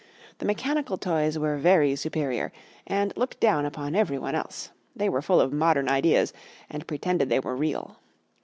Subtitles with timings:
[0.39, 2.51] The mechanical toys were very superior,
[2.87, 6.33] and looked down upon every one else; they were full of modern ideas,
[6.71, 7.97] and pretended they were real.